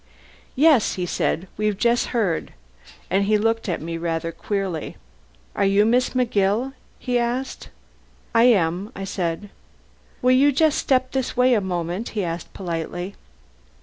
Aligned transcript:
"Yes," 0.55 0.95
he 0.95 1.05
said. 1.05 1.47
"We've 1.57 1.77
just 1.77 2.07
heard." 2.07 2.53
And 3.11 3.25
he 3.25 3.37
looked 3.37 3.69
at 3.69 3.83
me 3.83 3.99
rather 3.99 4.31
queerly. 4.31 4.97
"Are 5.55 5.63
you 5.63 5.85
Miss 5.85 6.15
McGill?" 6.15 6.73
he 6.97 7.17
said. 7.19 7.67
"I 8.33 8.45
am," 8.45 8.91
I 8.95 9.03
said. 9.03 9.51
"Will 10.23 10.31
you 10.31 10.51
just 10.51 10.79
step 10.79 11.11
this 11.11 11.37
way 11.37 11.53
a 11.53 11.61
moment?" 11.61 12.09
he 12.17 12.23
asked 12.23 12.51
politely. 12.51 13.13